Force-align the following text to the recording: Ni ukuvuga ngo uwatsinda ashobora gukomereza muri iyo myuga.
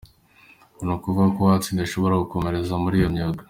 Ni 0.85 0.91
ukuvuga 0.93 1.25
ngo 1.27 1.37
uwatsinda 1.41 1.81
ashobora 1.83 2.21
gukomereza 2.23 2.73
muri 2.83 2.95
iyo 2.99 3.09
myuga. 3.13 3.39